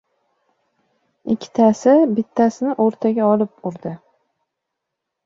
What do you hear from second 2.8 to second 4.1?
o‘rtaga olib urdi.